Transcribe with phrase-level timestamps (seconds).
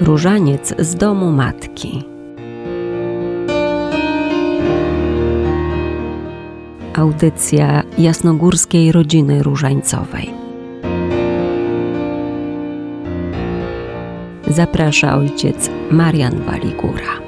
[0.00, 2.04] Różaniec z domu matki.
[6.94, 10.30] Audycja jasnogórskiej rodziny różańcowej.
[14.46, 17.20] Zaprasza ojciec Marian Waligura.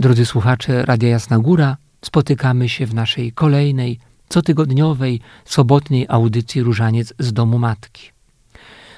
[0.00, 3.98] Drodzy słuchacze Radia Jasna Góra, spotykamy się w naszej kolejnej,
[4.34, 8.10] cotygodniowej, sobotniej audycji Różaniec z Domu Matki.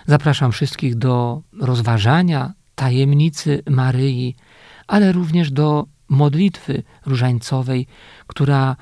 [0.06, 4.36] Zapraszam wszystkich do rozważania tajemnicy Maryi,
[4.86, 7.86] ale również do modlitwy różańcowej,
[8.26, 8.76] która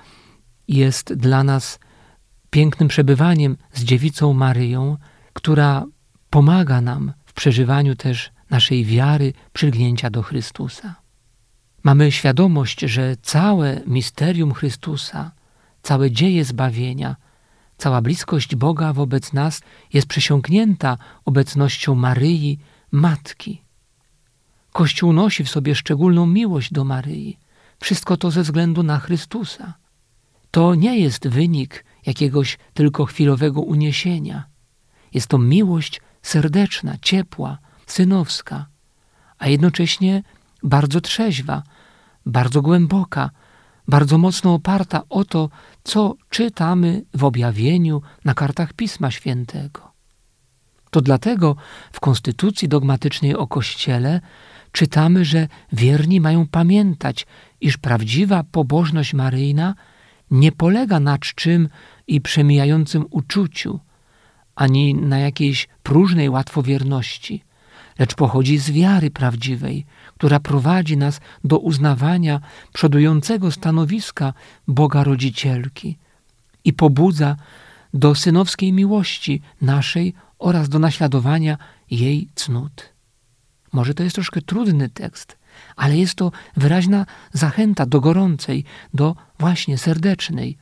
[0.68, 1.78] jest dla nas
[2.50, 4.96] pięknym przebywaniem z dziewicą Maryją,
[5.32, 5.84] która
[6.30, 10.95] pomaga nam w przeżywaniu też naszej wiary, przylgnięcia do Chrystusa.
[11.82, 15.30] Mamy świadomość, że całe misterium Chrystusa,
[15.84, 17.16] całe dzieje zbawienia,
[17.79, 19.60] cała bliskość Boga wobec nas
[19.93, 22.59] jest przesiąknięta obecnością Maryi,
[22.91, 23.63] Matki.
[24.73, 27.38] Kościół nosi w sobie szczególną miłość do Maryi.
[27.80, 29.74] Wszystko to ze względu na Chrystusa.
[30.51, 34.45] To nie jest wynik jakiegoś tylko chwilowego uniesienia.
[35.15, 38.66] Jest to miłość serdeczna, ciepła, synowska,
[39.38, 40.23] a jednocześnie
[40.63, 41.63] bardzo trzeźwa,
[42.26, 43.30] bardzo głęboka,
[43.88, 45.49] bardzo mocno oparta o to,
[45.85, 49.93] co czytamy w objawieniu na kartach Pisma Świętego.
[50.91, 51.57] To dlatego
[51.93, 54.21] w konstytucji dogmatycznej o Kościele
[54.73, 57.26] czytamy, że wierni mają pamiętać,
[57.60, 59.74] iż prawdziwa pobożność maryjna
[60.30, 61.69] nie polega na czczym
[62.07, 63.80] i przemijającym uczuciu,
[64.54, 67.44] ani na jakiejś próżnej łatwowierności,
[67.98, 72.41] lecz pochodzi z wiary prawdziwej, która prowadzi nas do uznawania
[72.72, 74.32] przodującego stanowiska
[74.69, 75.98] Boga Rodzicielki
[76.64, 77.36] i pobudza
[77.94, 81.59] do synowskiej miłości naszej oraz do naśladowania
[81.91, 82.92] jej cnót.
[83.72, 85.38] Może to jest troszkę trudny tekst,
[85.76, 88.64] ale jest to wyraźna zachęta do gorącej,
[88.94, 90.56] do właśnie serdecznej,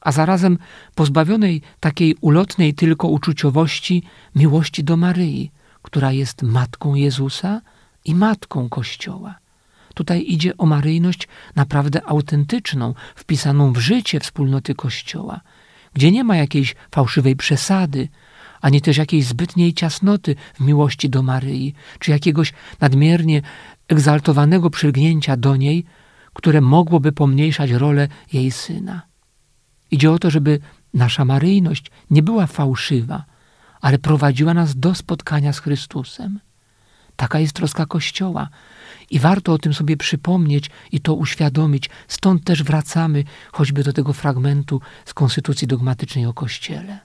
[0.00, 0.58] a zarazem
[0.94, 4.02] pozbawionej takiej ulotnej tylko uczuciowości
[4.34, 5.50] miłości do Maryi,
[5.86, 7.60] która jest matką Jezusa
[8.04, 9.38] i matką Kościoła.
[9.94, 15.40] Tutaj idzie o maryjność naprawdę autentyczną, wpisaną w życie wspólnoty Kościoła,
[15.94, 18.08] gdzie nie ma jakiejś fałszywej przesady,
[18.60, 23.42] ani też jakiejś zbytniej ciasnoty w miłości do Maryi, czy jakiegoś nadmiernie
[23.88, 25.84] egzaltowanego przylgnięcia do niej,
[26.34, 29.02] które mogłoby pomniejszać rolę jej syna.
[29.90, 30.60] Idzie o to, żeby
[30.94, 33.35] nasza maryjność nie była fałszywa,
[33.80, 36.40] ale prowadziła nas do spotkania z Chrystusem.
[37.16, 38.48] Taka jest troska Kościoła
[39.10, 41.90] i warto o tym sobie przypomnieć i to uświadomić.
[42.08, 46.98] Stąd też wracamy choćby do tego fragmentu z Konstytucji Dogmatycznej o Kościele.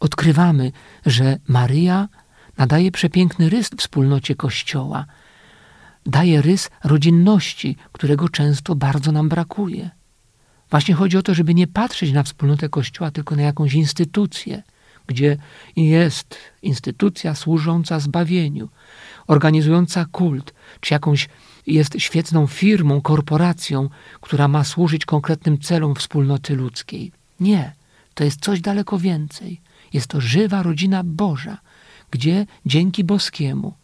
[0.00, 0.72] Odkrywamy,
[1.06, 2.08] że Maryja
[2.56, 5.06] nadaje przepiękny rys wspólnocie Kościoła.
[6.06, 9.90] Daje rys rodzinności, którego często bardzo nam brakuje.
[10.70, 14.62] Właśnie chodzi o to, żeby nie patrzeć na wspólnotę Kościoła tylko na jakąś instytucję,
[15.10, 15.36] gdzie
[15.76, 18.68] jest instytucja służąca zbawieniu,
[19.26, 21.28] organizująca kult, czy jakąś
[21.66, 23.88] jest świetną firmą, korporacją,
[24.20, 27.12] która ma służyć konkretnym celom wspólnoty ludzkiej.
[27.40, 27.72] Nie,
[28.14, 29.60] to jest coś daleko więcej.
[29.92, 31.58] Jest to żywa rodzina Boża,
[32.10, 33.74] gdzie dzięki boskiemu,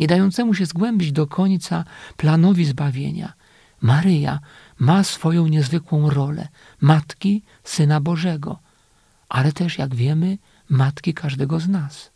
[0.00, 1.84] nie dającemu się zgłębić do końca
[2.16, 3.32] planowi zbawienia,
[3.80, 4.40] Maryja
[4.78, 6.48] ma swoją niezwykłą rolę
[6.80, 8.58] matki Syna Bożego,
[9.28, 10.38] ale też, jak wiemy,
[10.70, 12.10] matki każdego z nas.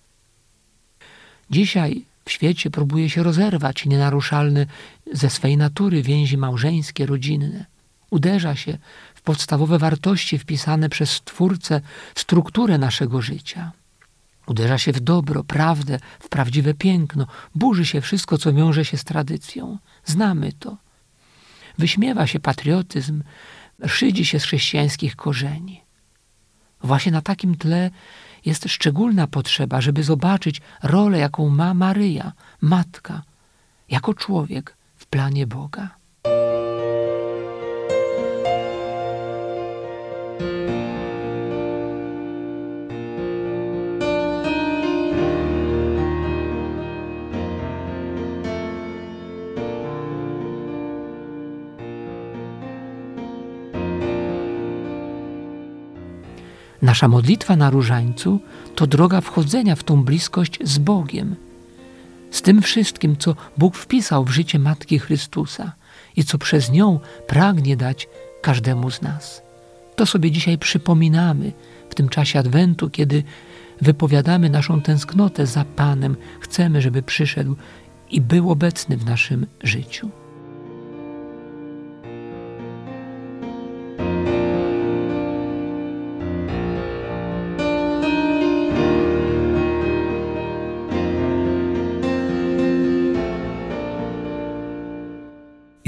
[1.51, 4.67] Dzisiaj w świecie próbuje się rozerwać nienaruszalne
[5.13, 7.65] ze swej natury więzi małżeńskie, rodzinne.
[8.11, 8.79] Uderza się
[9.15, 11.81] w podstawowe wartości wpisane przez Stwórcę
[12.15, 13.73] w strukturę naszego życia.
[14.47, 17.27] Uderza się w dobro, prawdę, w prawdziwe piękno.
[17.55, 19.79] Burzy się wszystko, co wiąże się z tradycją.
[20.05, 20.77] Znamy to.
[21.79, 23.23] Wyśmiewa się patriotyzm,
[23.87, 25.81] szydzi się z chrześcijańskich korzeni.
[26.83, 27.91] Właśnie na takim tle
[28.45, 33.23] jest szczególna potrzeba, żeby zobaczyć rolę, jaką ma Maryja, matka,
[33.89, 36.04] jako człowiek w planie Boga.
[56.85, 58.41] Nasza modlitwa na różańcu
[58.75, 61.37] to droga wchodzenia w tą bliskość z Bogiem,
[62.31, 65.73] z tym wszystkim, co Bóg wpisał w życie Matki Chrystusa
[66.17, 68.09] i co przez nią pragnie dać
[68.43, 69.43] każdemu z nas.
[69.97, 71.53] To sobie dzisiaj przypominamy
[71.91, 73.23] w tym czasie Adwentu, kiedy
[73.81, 77.57] wypowiadamy naszą tęsknotę za Panem, chcemy, żeby przyszedł
[78.11, 80.11] i był obecny w naszym życiu.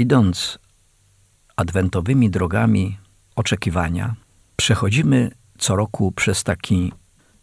[0.07, 0.59] Idąc
[1.55, 2.97] adwentowymi drogami
[3.35, 4.15] oczekiwania,
[4.55, 6.93] przechodzimy co roku przez taki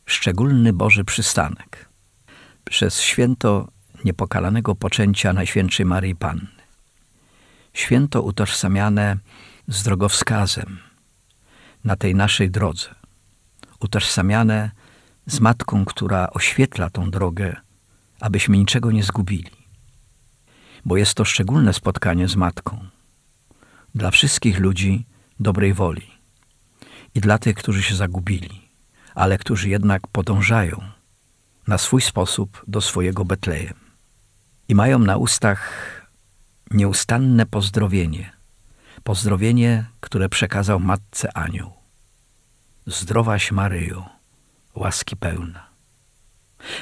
[0.07, 1.89] szczególny Boży przystanek,
[2.65, 3.69] przez święto
[4.05, 6.63] niepokalanego poczęcia Najświętszej Maryi Panny.
[7.73, 9.19] Święto utożsamiane
[9.69, 10.79] z drogowskazem
[11.85, 12.89] na tej naszej drodze,
[13.81, 14.71] utożsamiane
[15.27, 17.57] z Matką, która oświetla tą drogę,
[18.21, 19.64] abyśmy niczego nie zgubili
[20.85, 22.87] bo jest to szczególne spotkanie z Matką.
[23.95, 25.07] Dla wszystkich ludzi
[25.41, 26.11] dobrej woli
[27.15, 28.69] i dla tych, którzy się zagubili,
[29.15, 30.81] ale którzy jednak podążają
[31.67, 33.75] na swój sposób do swojego Betlejem
[34.69, 35.71] i mają na ustach
[36.71, 38.33] nieustanne pozdrowienie,
[39.03, 41.73] pozdrowienie, które przekazał Matce Anioł.
[42.87, 44.09] Zdrowaś Maryjo,
[44.75, 45.67] łaski pełna.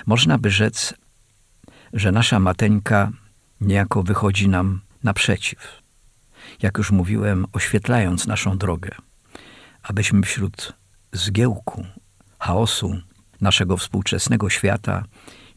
[0.07, 0.95] Można by rzec,
[1.93, 3.11] że nasza mateńka
[3.63, 5.83] niejako wychodzi nam naprzeciw.
[6.63, 8.91] Jak już mówiłem, oświetlając naszą drogę,
[9.83, 10.73] abyśmy wśród
[11.13, 11.87] zgiełku,
[12.39, 13.01] chaosu
[13.41, 15.05] naszego współczesnego świata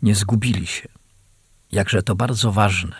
[0.01, 0.87] nie zgubili się.
[1.71, 2.95] Jakże to bardzo ważne.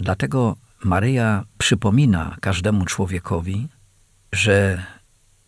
[0.00, 3.68] Dlatego Maryja przypomina każdemu człowiekowi,
[4.32, 4.84] że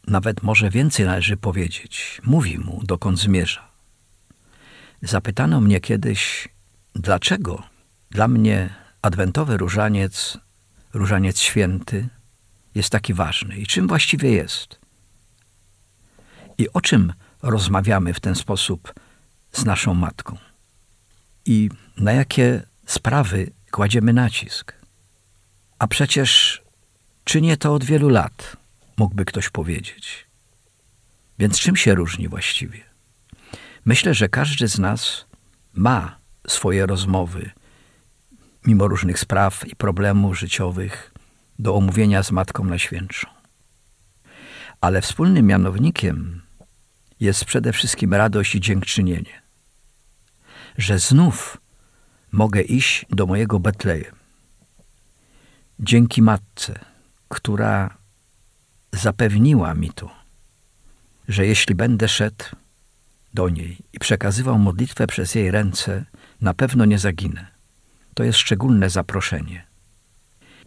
[0.06, 2.20] nawet może więcej należy powiedzieć.
[2.24, 3.68] Mówi mu, dokąd zmierza.
[5.02, 6.48] Zapytano mnie kiedyś,
[6.94, 7.62] dlaczego
[8.10, 10.38] dla mnie adwentowy różaniec,
[10.94, 12.08] różaniec święty,
[12.74, 13.56] jest taki ważny.
[13.56, 14.78] I czym właściwie jest?
[16.58, 17.12] I o czym
[17.42, 18.94] rozmawiamy w ten sposób
[19.52, 20.36] z naszą matką?
[21.46, 24.74] I na jakie sprawy kładziemy nacisk?
[25.78, 26.62] A przecież
[27.24, 28.56] czynię to od wielu lat,
[28.96, 30.26] mógłby ktoś powiedzieć.
[31.38, 32.80] Więc czym się różni właściwie?
[33.84, 35.26] Myślę, że każdy z nas
[35.74, 37.50] ma swoje rozmowy
[38.66, 41.12] mimo różnych spraw i problemów życiowych,
[41.58, 43.28] do omówienia z Matką Najświętszą.
[44.80, 46.42] Ale wspólnym mianownikiem
[47.20, 49.42] jest przede wszystkim radość i dziękczynienie,
[50.78, 51.58] że znów
[52.32, 54.14] mogę iść do mojego Betlejem.
[55.80, 56.78] Dzięki Matce,
[57.28, 57.96] która
[58.92, 60.10] zapewniła mi to,
[61.28, 62.44] że jeśli będę szedł
[63.34, 66.04] do niej i przekazywał modlitwę przez jej ręce,
[66.40, 67.59] na pewno nie zaginę
[68.20, 69.66] to jest szczególne zaproszenie.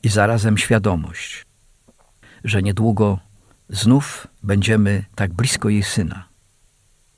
[0.03, 1.45] I zarazem świadomość,
[2.43, 3.19] że niedługo
[3.69, 6.27] znów będziemy tak blisko jej Syna,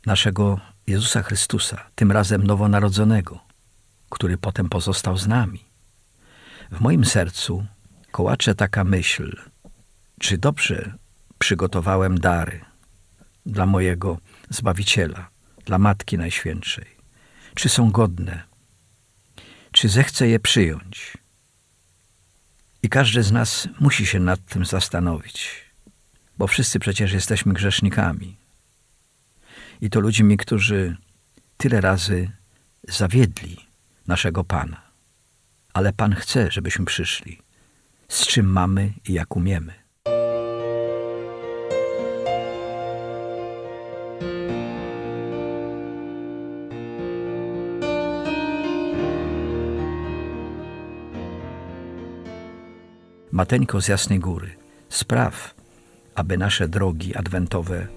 [0.05, 3.39] naszego Jezusa Chrystusa, tym razem nowonarodzonego,
[4.09, 5.63] który potem pozostał z nami.
[6.71, 7.65] W moim sercu
[8.11, 9.37] kołacze taka myśl,
[10.19, 10.93] czy dobrze
[11.39, 12.61] przygotowałem dary
[13.45, 14.17] dla mojego
[14.49, 15.29] Zbawiciela,
[15.65, 16.87] dla Matki Najświętszej,
[17.53, 18.54] czy są godne
[19.75, 21.17] czy zechce je przyjąć.
[22.83, 25.65] I każdy z nas musi się nad tym zastanowić,
[26.37, 28.37] bo wszyscy przecież jesteśmy grzesznikami.
[29.81, 30.97] I to ludźmi, którzy
[31.57, 32.31] tyle razy
[32.87, 33.57] zawiedli
[34.07, 34.81] naszego Pana.
[35.73, 37.41] Ale Pan chce, żebyśmy przyszli,
[38.07, 39.73] z czym mamy i jak umiemy.
[53.35, 54.55] Mateńko z Jasnej Góry,
[54.89, 55.55] spraw,
[56.15, 57.87] aby nasze drogi adwentowe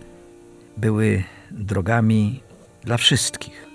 [0.77, 2.43] były drogami
[2.85, 3.67] dla wszystkich,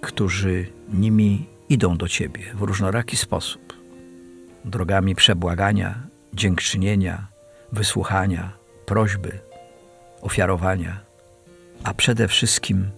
[0.00, 3.72] którzy nimi idą do Ciebie w różnoraki sposób.
[4.64, 6.02] Drogami przebłagania,
[6.34, 7.26] dziękczynienia,
[7.72, 8.52] wysłuchania,
[8.86, 9.38] prośby,
[10.22, 11.00] ofiarowania,
[11.84, 12.90] a przede wszystkim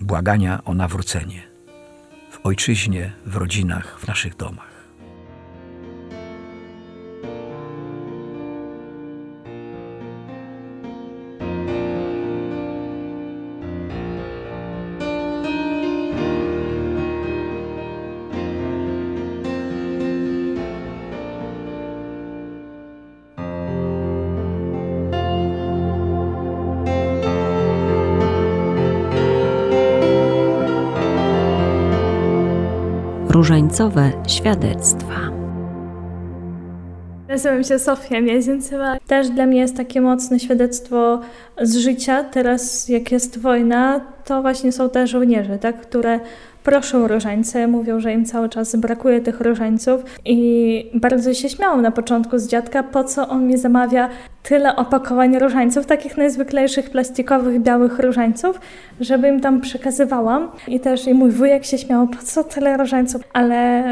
[0.00, 1.42] błagania o nawrócenie
[2.30, 4.71] w ojczyźnie, w rodzinach, w naszych domach.
[33.52, 35.14] Różańcowe świadectwa.
[37.28, 38.96] Nazywam się Sofia Miezęcowa.
[39.06, 41.20] Też dla mnie jest takie mocne świadectwo
[41.62, 42.24] z życia.
[42.24, 46.20] Teraz jak jest wojna, to właśnie są te żołnierze, tak, które
[46.64, 51.90] proszą różańce, mówią, że im cały czas brakuje tych różańców i bardzo się śmiałam na
[51.90, 54.08] początku z dziadka, po co on mi zamawia
[54.42, 58.60] tyle opakowań różańców, takich najzwyklejszych plastikowych, białych różańców,
[59.00, 60.48] żeby im tam przekazywałam.
[60.68, 63.22] I też i mój wujek się śmiał, po co tyle różańców?
[63.32, 63.82] Ale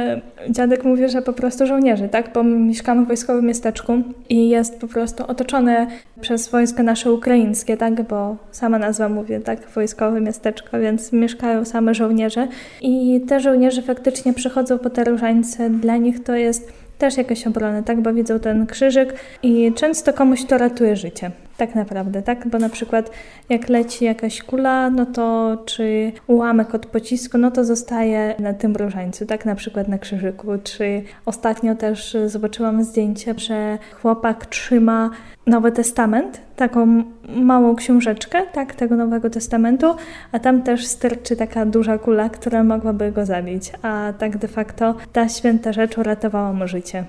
[0.48, 2.32] dziadek mówi, że po prostu żołnierzy, tak?
[2.32, 3.92] Bo mieszkamy w wojskowym miasteczku
[4.28, 5.86] i jest po prostu otoczone
[6.20, 8.02] przez wojska nasze ukraińskie, tak?
[8.02, 9.68] Bo sama nazwa mówię, tak?
[9.68, 12.48] Wojskowe miasteczko, więc mieszkają same żołnierze.
[12.80, 15.70] I te żołnierze faktycznie przychodzą po te różańce.
[15.70, 18.00] Dla nich to jest też jakaś obrona, tak?
[18.00, 21.30] Bo widzą ten krzyżyk i często komuś to ratuje życie.
[21.60, 22.48] Tak naprawdę, tak?
[22.48, 23.10] Bo na przykład
[23.48, 28.76] jak leci jakaś kula, no to czy ułamek od pocisku, no to zostaje na tym
[28.76, 29.44] różańcu, tak?
[29.44, 30.46] Na przykład na krzyżyku.
[30.64, 35.10] Czy ostatnio też zobaczyłam zdjęcie, że chłopak trzyma
[35.46, 39.94] Nowy Testament, taką małą książeczkę, tak, tego Nowego Testamentu,
[40.32, 44.94] a tam też sterczy taka duża kula, która mogłaby go zabić, a tak de facto
[45.12, 47.04] ta święta rzecz uratowała mu życie.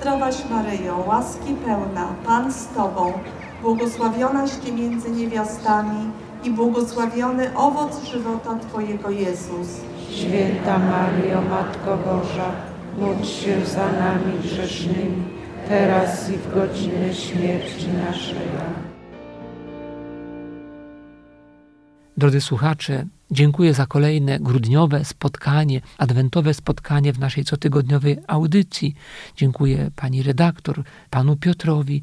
[0.00, 3.12] Zdrowaś Maryjo, łaski pełna, Pan z Tobą,
[3.62, 6.10] błogosławionaś Ty między niewiastami
[6.44, 9.80] i błogosławiony owoc żywota Twojego Jezus.
[10.10, 12.52] Święta Mario, Matko Boża,
[12.98, 15.22] módl się za nami grzesznymi,
[15.68, 18.48] teraz i w godzinę śmierci naszej.
[22.16, 28.94] Drodzy słuchacze, dziękuję za kolejne grudniowe spotkanie, adwentowe spotkanie w naszej cotygodniowej audycji.
[29.36, 32.02] Dziękuję pani redaktor, panu Piotrowi.